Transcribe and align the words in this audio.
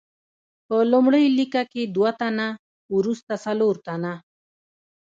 په 0.67 0.75
لومړۍ 0.91 1.25
لیکه 1.39 1.61
کې 1.71 1.83
دوه 1.95 2.11
تنه، 2.19 2.47
وروسته 2.97 3.33
څلور 3.45 3.75
تنه. 3.87 4.13